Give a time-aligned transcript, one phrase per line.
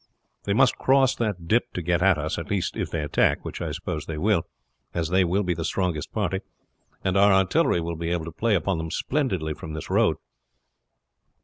[0.45, 3.61] "They must cross that dip to get at us at least if they attack, which
[3.61, 4.47] I suppose they will,
[4.95, 6.39] as they will be the strongest party
[7.03, 10.17] and our artillery will be able to play upon them splendidly from this road.